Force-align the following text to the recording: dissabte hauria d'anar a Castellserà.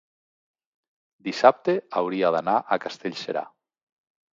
dissabte 1.29 1.77
hauria 2.03 2.35
d'anar 2.39 2.59
a 2.77 2.83
Castellserà. 2.87 3.51